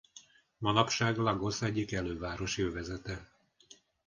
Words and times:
Manapság 0.57 1.17
Lagos 1.17 1.61
egyik 1.61 1.91
elővárosi 1.91 2.61
övezete. 2.61 3.31